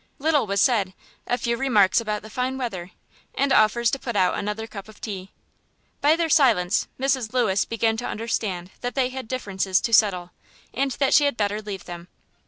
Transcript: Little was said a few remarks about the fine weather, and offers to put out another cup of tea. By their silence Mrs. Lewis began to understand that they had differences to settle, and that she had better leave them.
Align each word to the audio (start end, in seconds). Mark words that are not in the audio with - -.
Little 0.17 0.47
was 0.47 0.59
said 0.59 0.95
a 1.27 1.37
few 1.37 1.55
remarks 1.57 2.01
about 2.01 2.23
the 2.23 2.29
fine 2.31 2.57
weather, 2.57 2.89
and 3.35 3.53
offers 3.53 3.91
to 3.91 3.99
put 3.99 4.15
out 4.15 4.33
another 4.33 4.65
cup 4.65 4.87
of 4.87 4.99
tea. 4.99 5.29
By 6.01 6.15
their 6.15 6.27
silence 6.27 6.87
Mrs. 6.99 7.33
Lewis 7.33 7.65
began 7.65 7.97
to 7.97 8.07
understand 8.07 8.71
that 8.81 8.95
they 8.95 9.09
had 9.09 9.27
differences 9.27 9.79
to 9.81 9.93
settle, 9.93 10.31
and 10.73 10.89
that 10.93 11.13
she 11.13 11.25
had 11.25 11.37
better 11.37 11.61
leave 11.61 11.85
them. 11.85 12.07